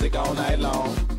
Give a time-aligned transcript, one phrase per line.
[0.00, 1.09] Music all night long.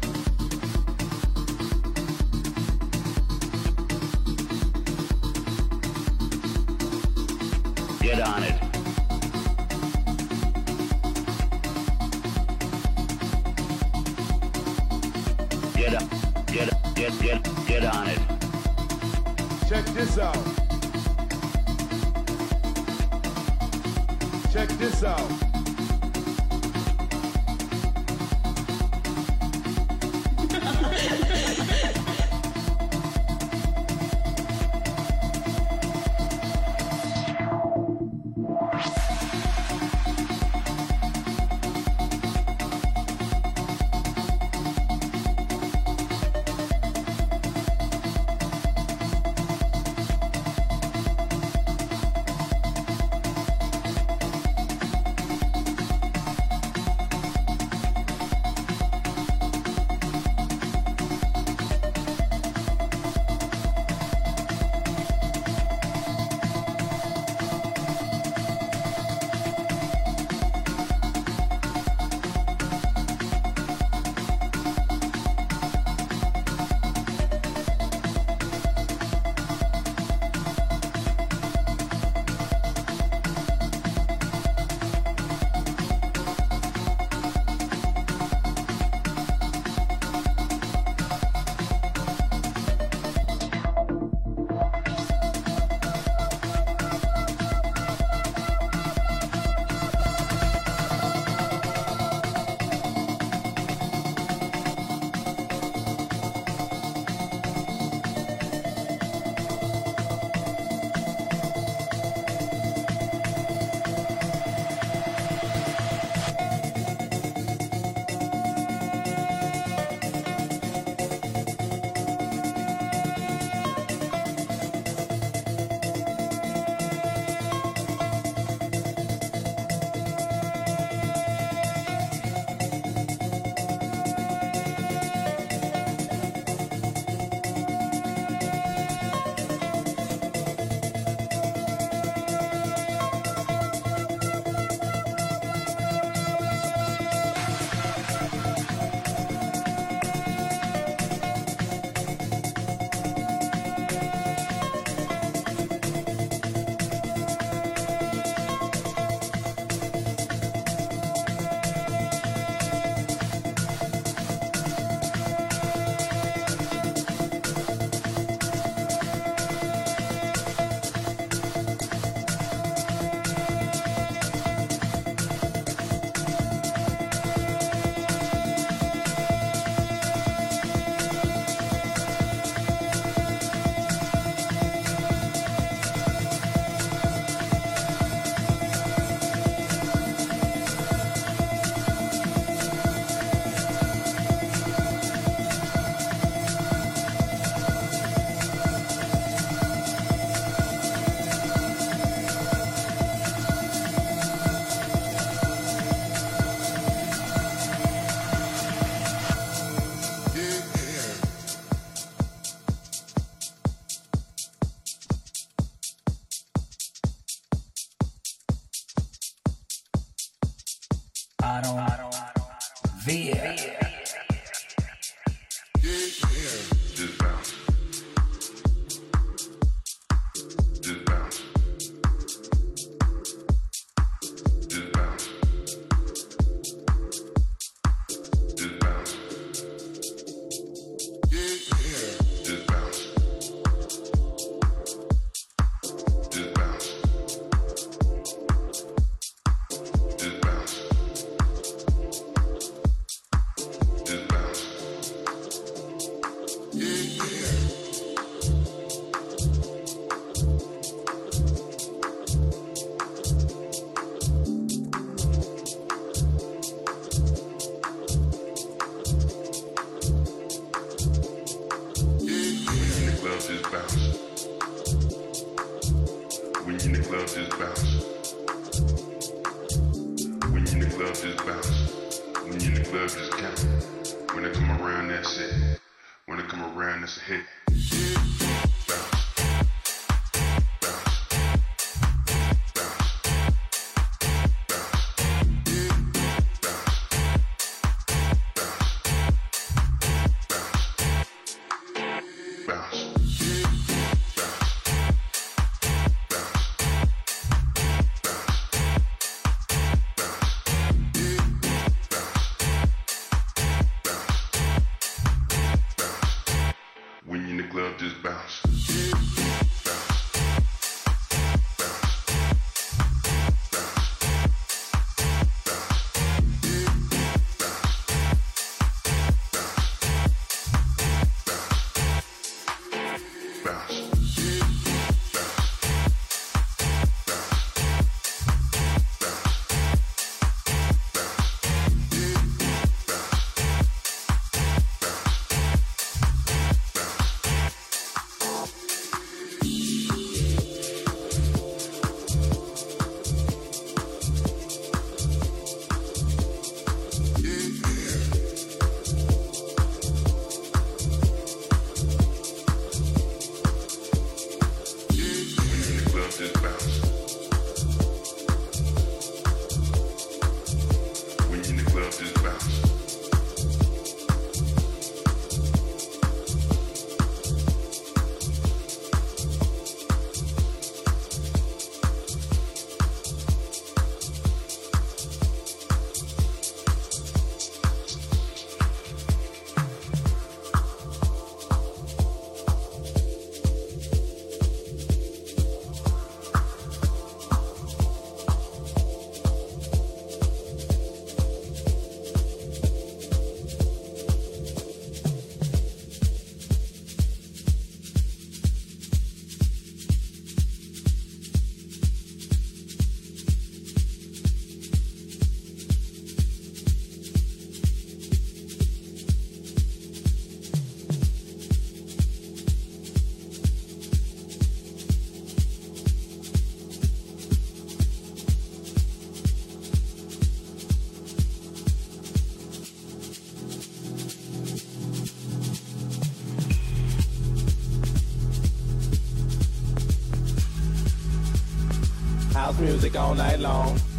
[442.81, 444.10] Music all night long.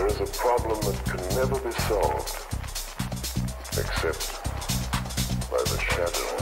[0.00, 2.34] There is a problem that can never be solved
[3.76, 4.42] except
[5.50, 6.39] by the shadow.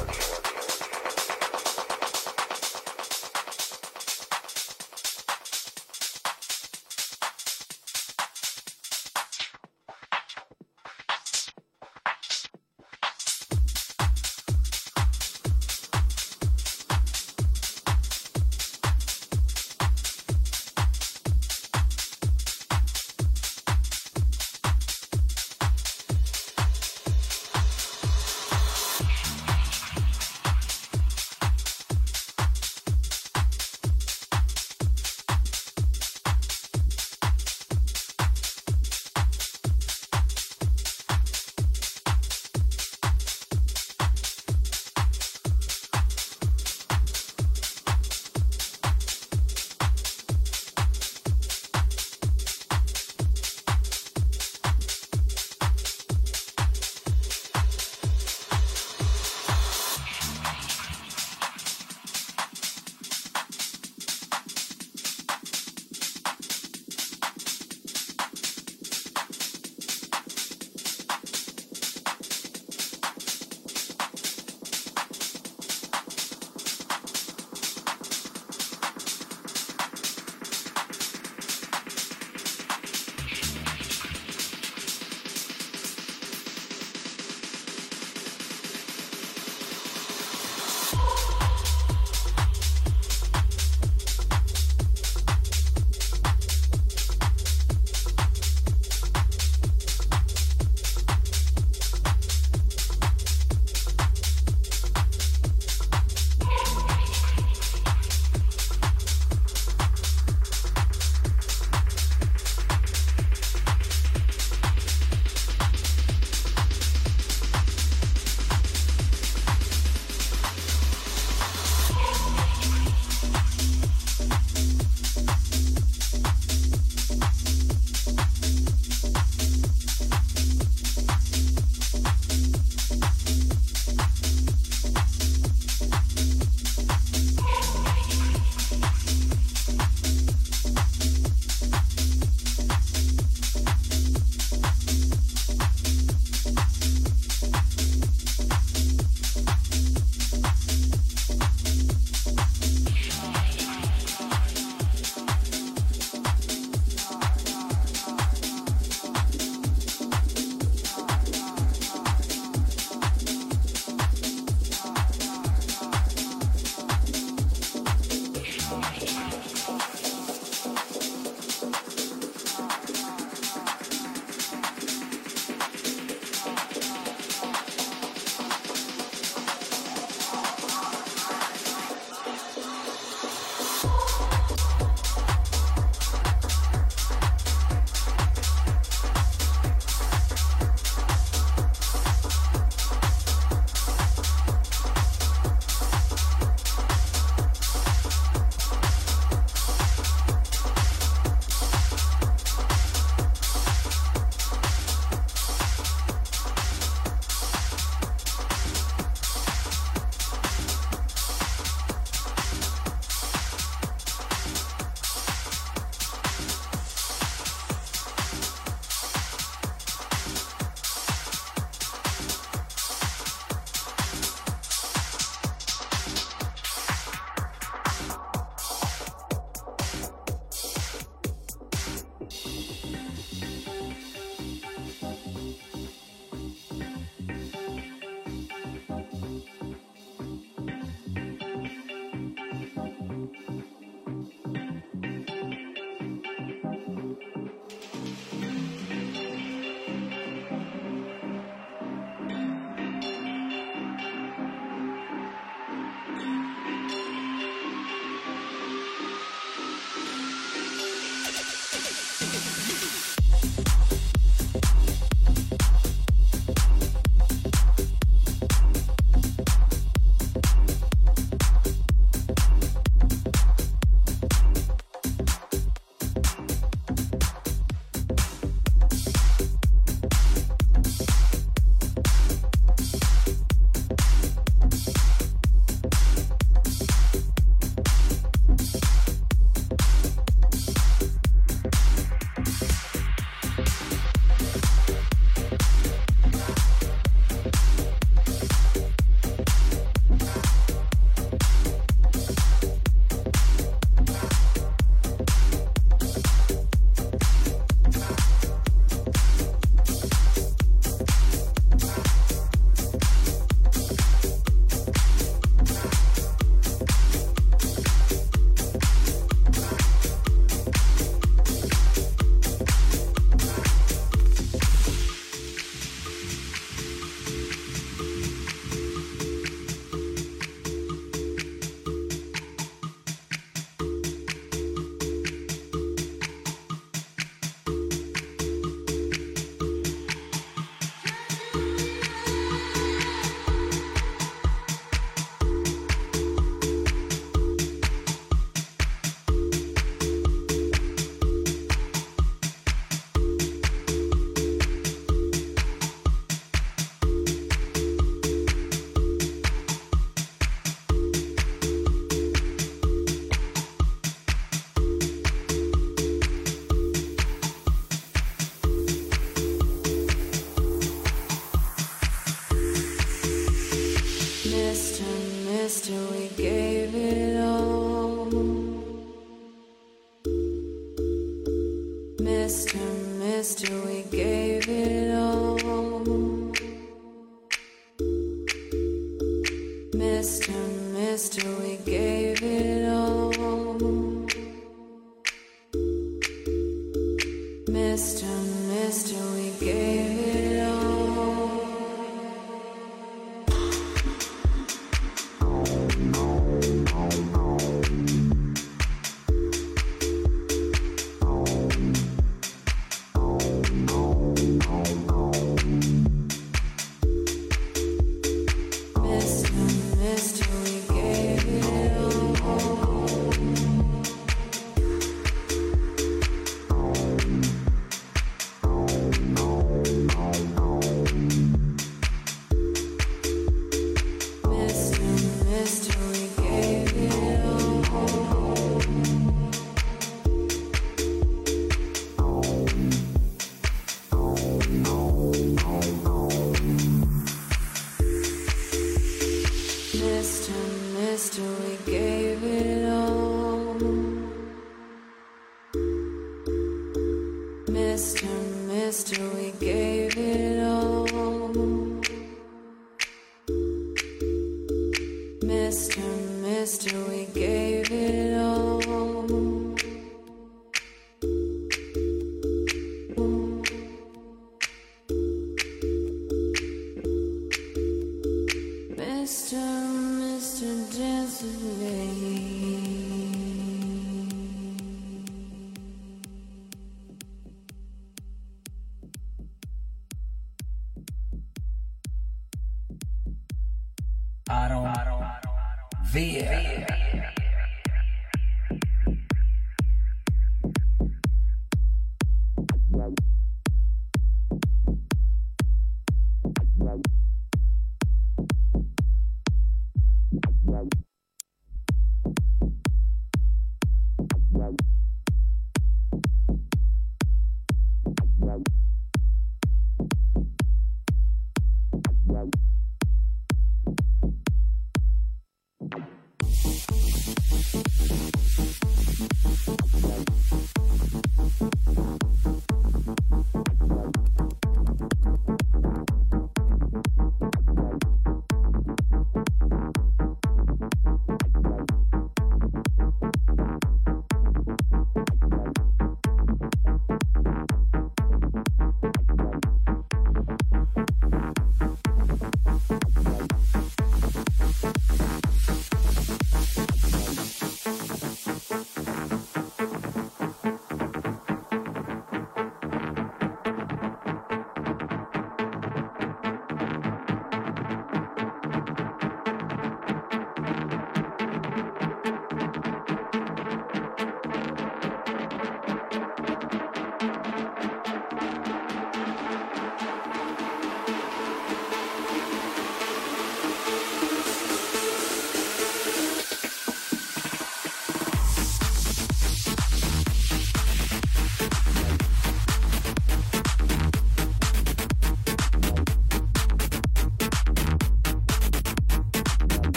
[496.12, 497.07] via.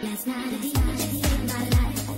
[0.00, 2.17] Last night, last night, my life.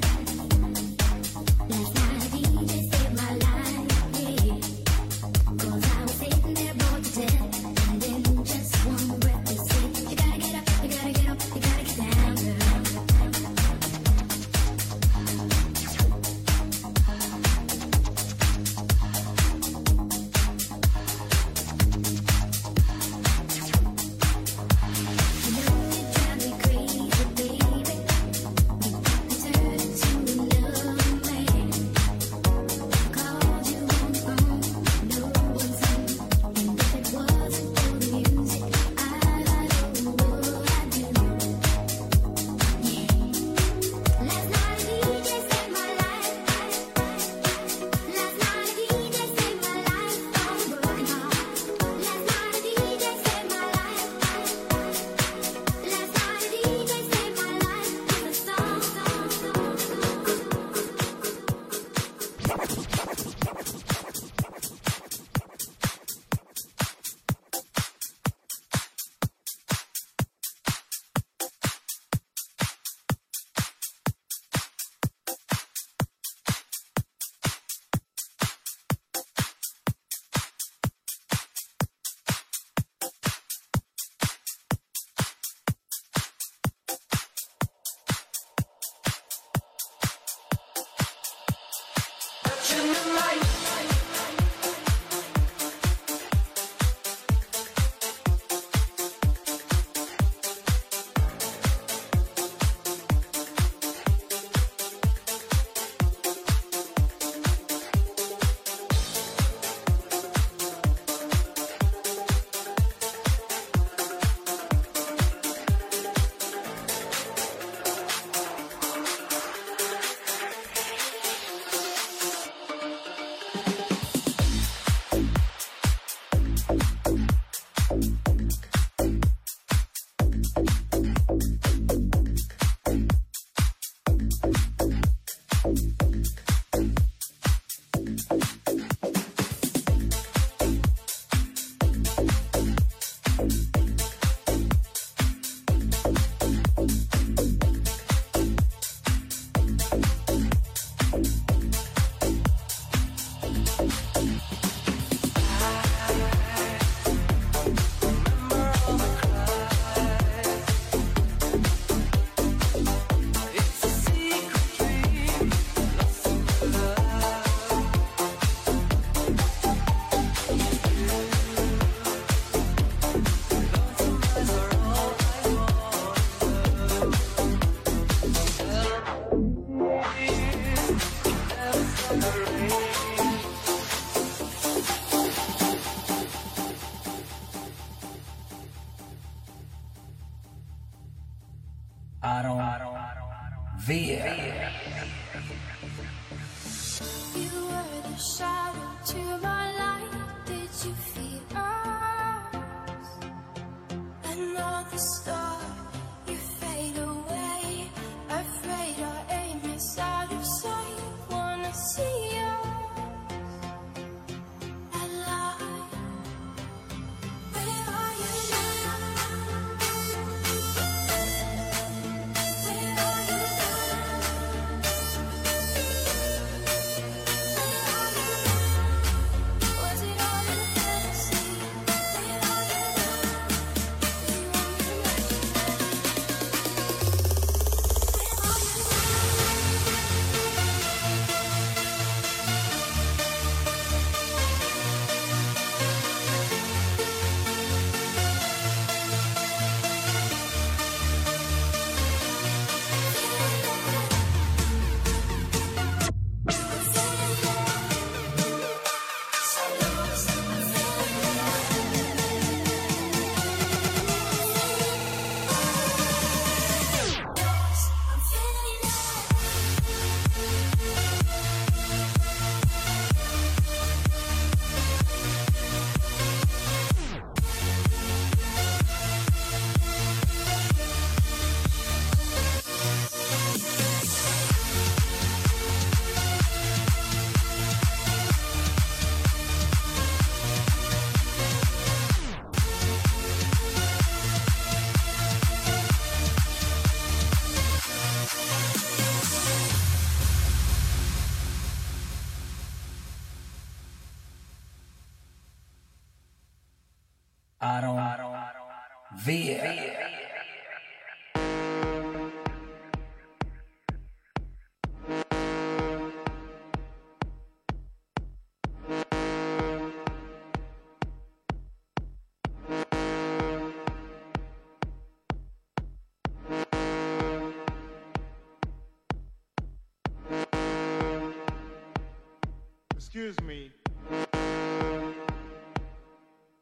[332.97, 333.71] Excuse me.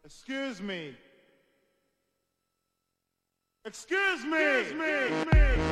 [0.05, 1.08] Excuse me.
[3.69, 4.61] Excuse me.
[4.61, 4.87] Excuse me.
[4.87, 5.68] Excuse me.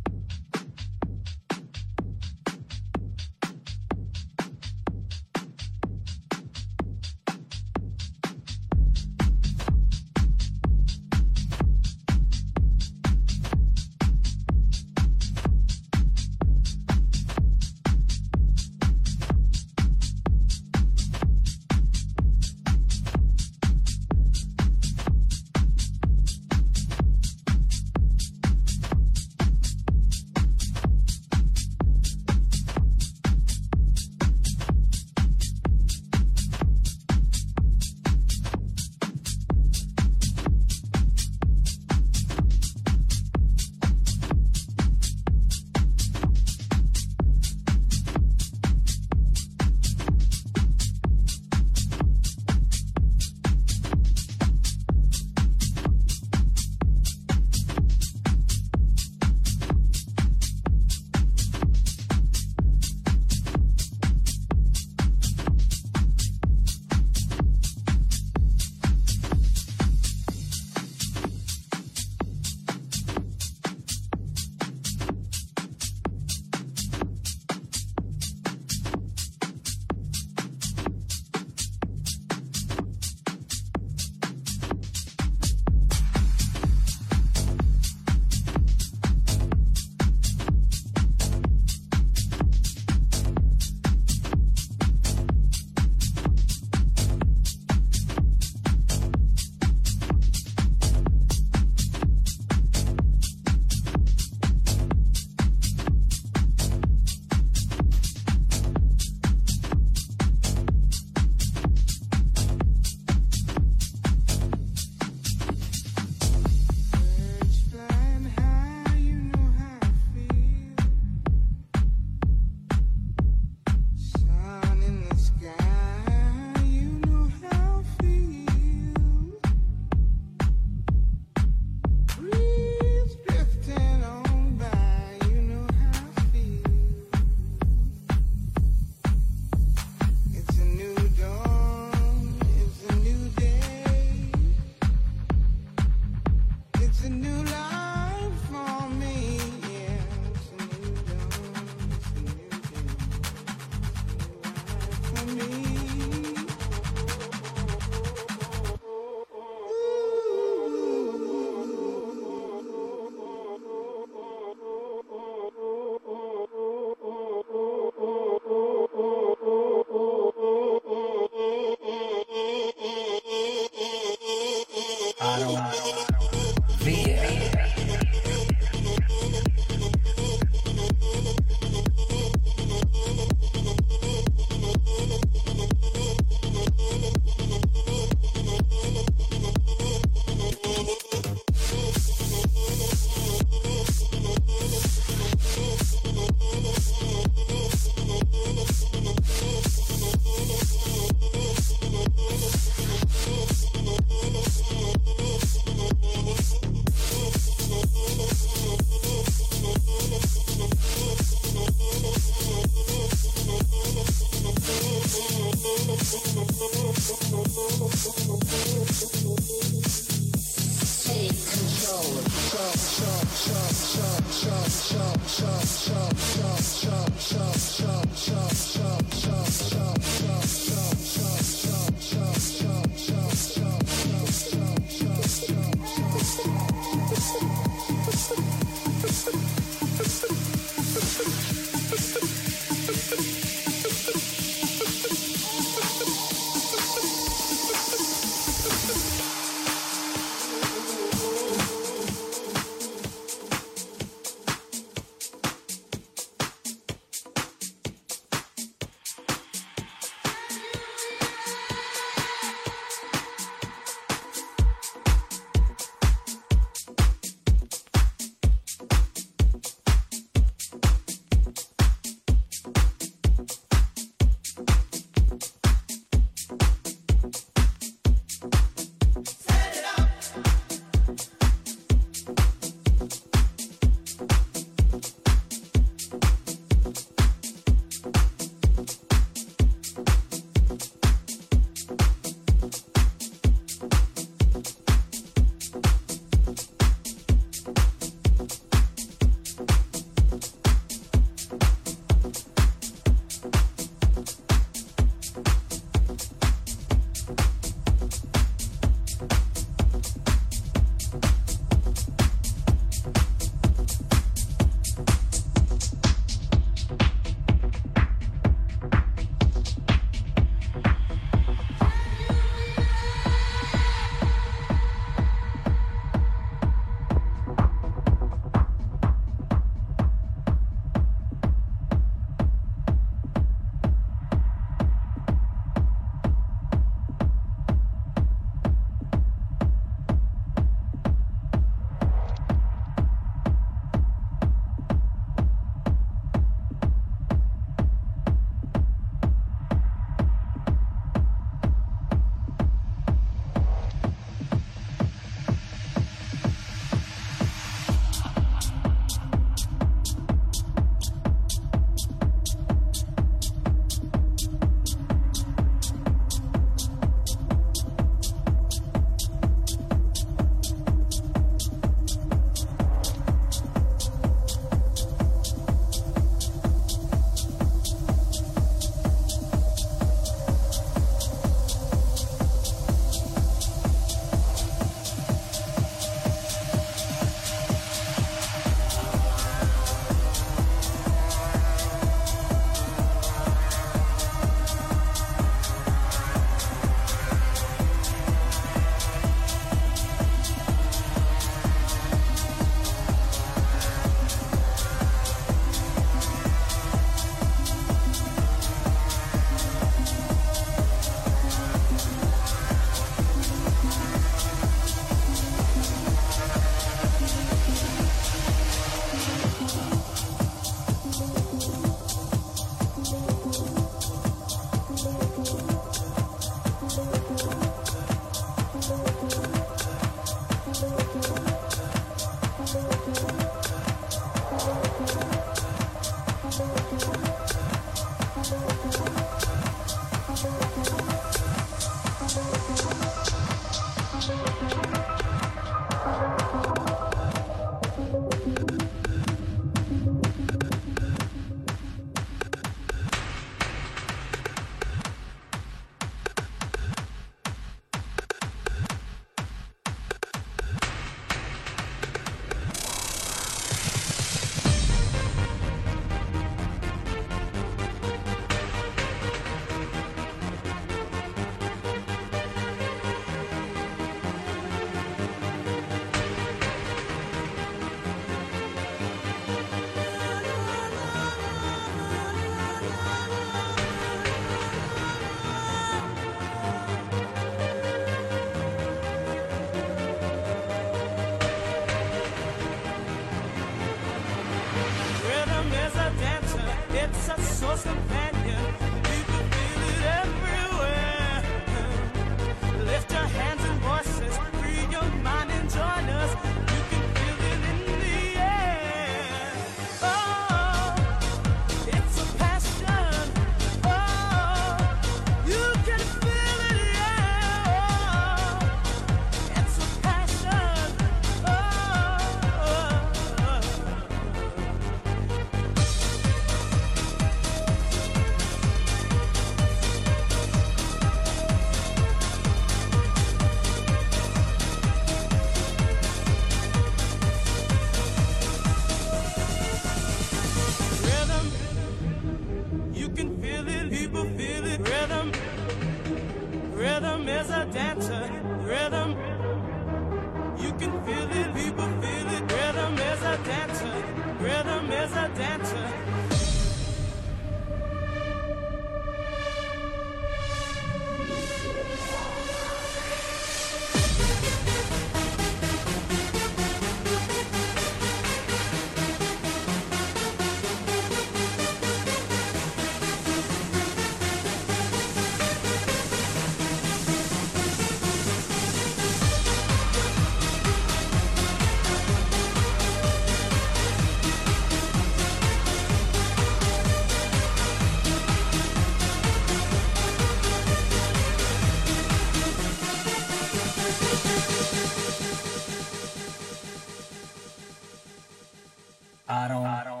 [599.28, 600.00] I don't, I don't,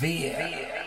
[0.00, 0.83] I.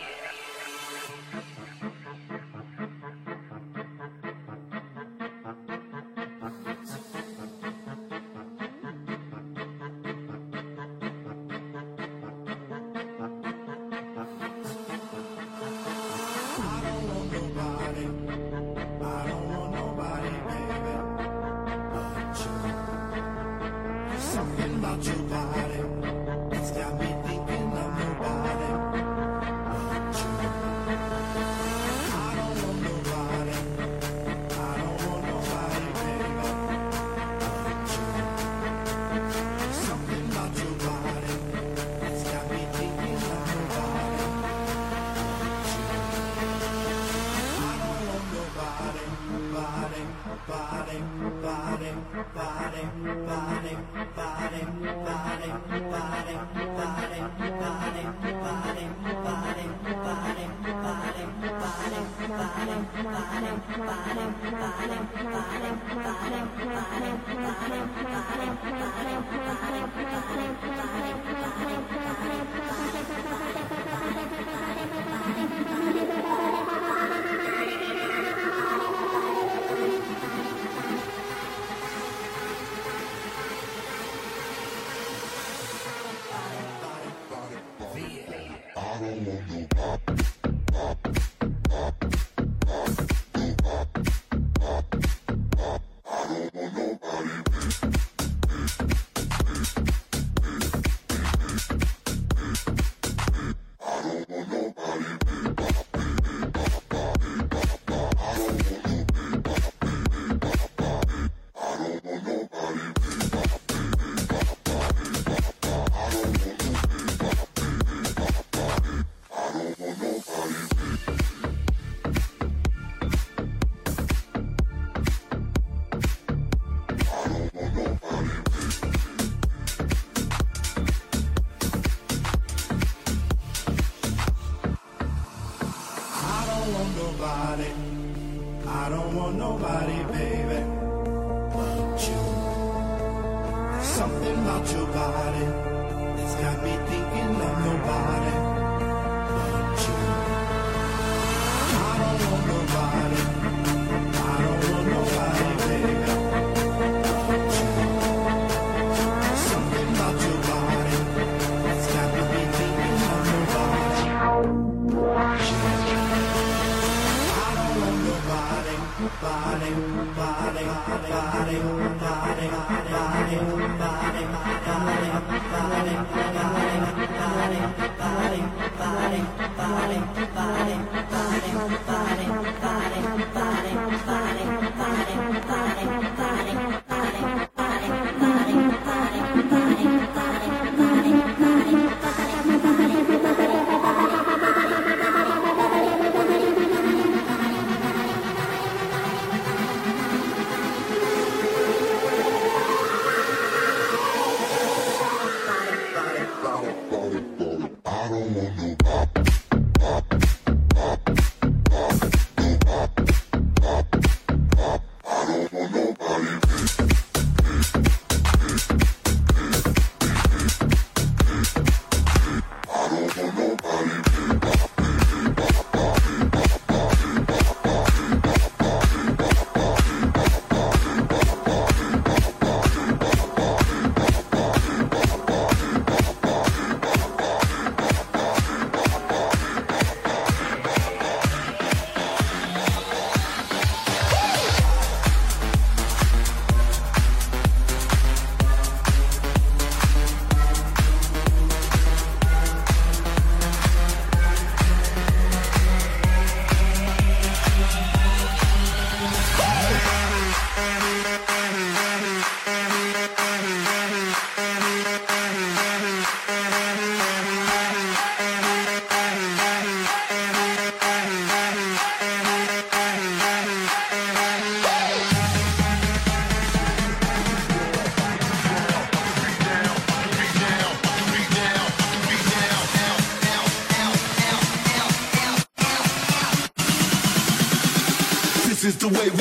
[288.96, 289.17] is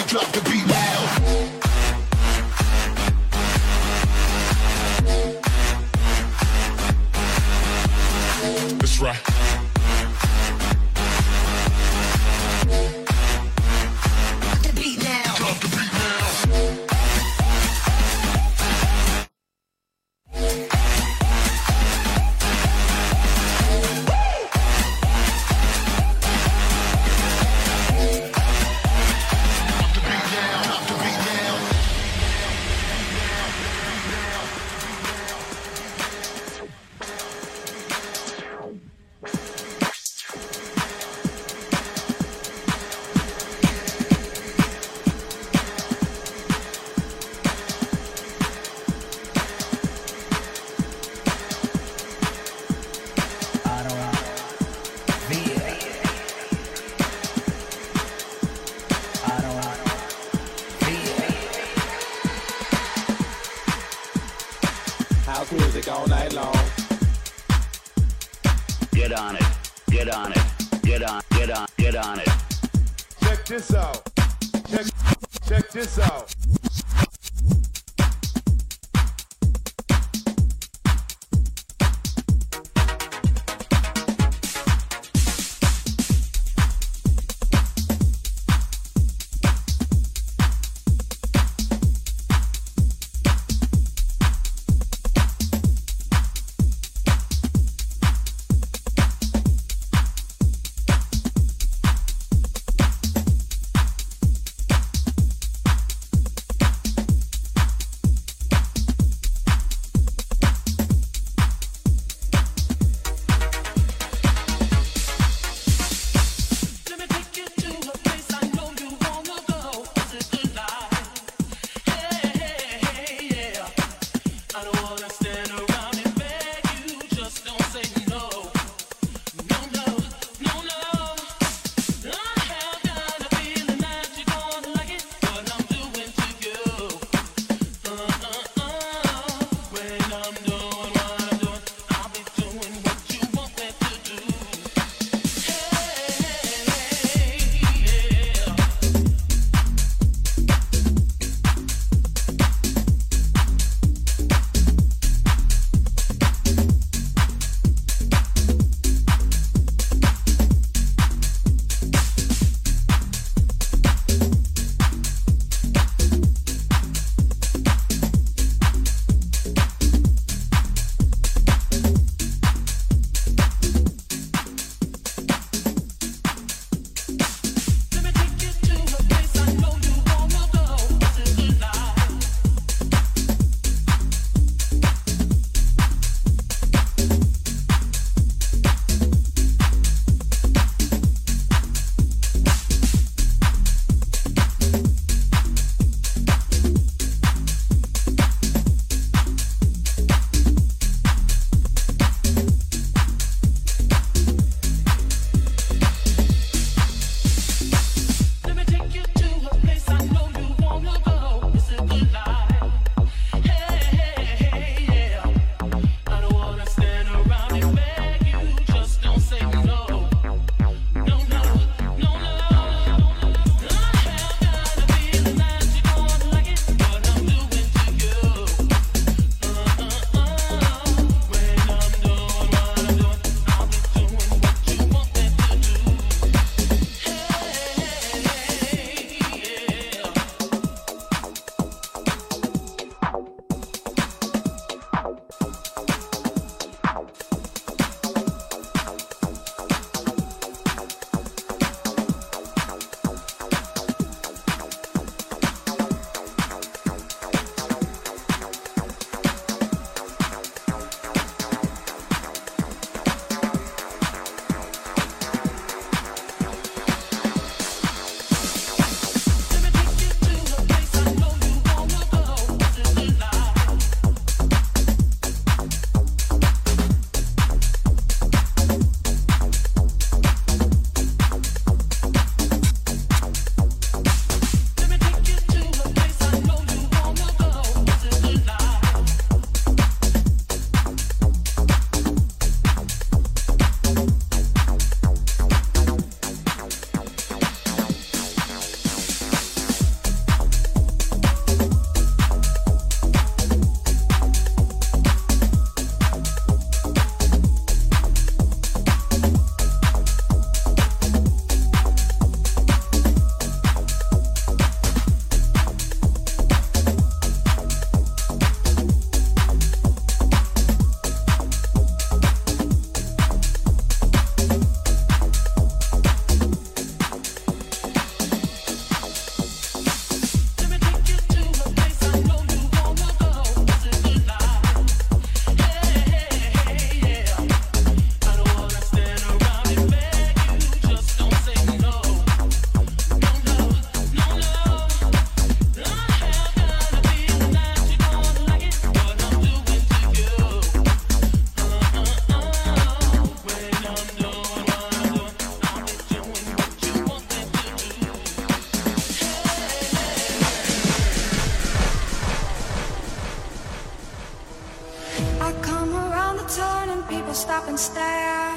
[365.48, 368.52] I come around the turn and people stop and stare.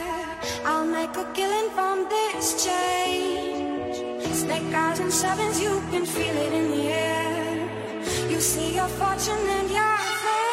[0.65, 3.95] I'll make a killing from this change.
[4.35, 8.29] Snake eyes and sevens, you can feel it in the air.
[8.29, 10.50] You see your fortune and your fate.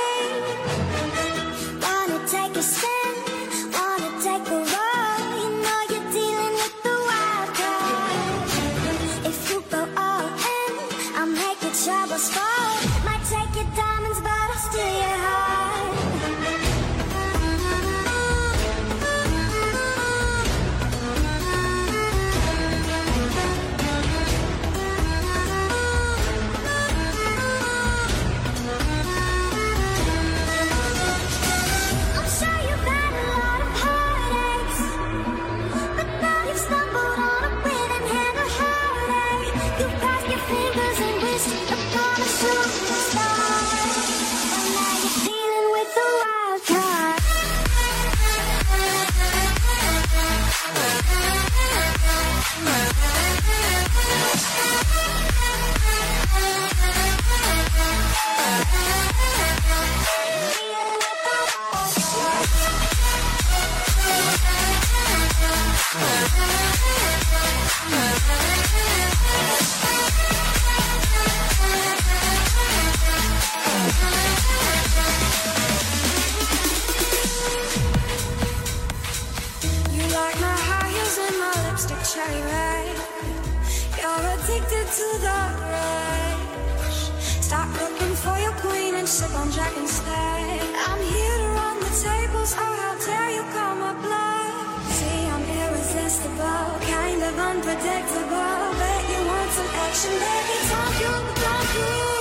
[84.88, 87.11] To the rush.
[87.43, 90.61] Stop looking for your queen and sip on Jack instead.
[90.88, 92.55] I'm here to run the tables.
[92.57, 94.91] Oh, how dare you call my bluff?
[94.97, 98.59] See, I'm irresistible, kind of unpredictable.
[98.80, 100.57] Bet you want some action, baby.
[100.72, 102.16] Don't you, don't you?